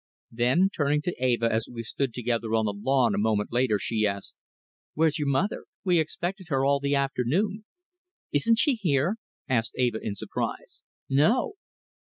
[0.31, 4.07] Then, turning to Eva as we stood together on the lawn a moment later, she
[4.07, 4.35] asked,
[4.95, 5.65] "Where's your mother?
[5.83, 7.65] We've expected her all the afternoon."
[8.31, 9.17] "Isn't she here?"
[9.47, 10.81] asked Eva, in surprise.
[11.07, 11.53] "No."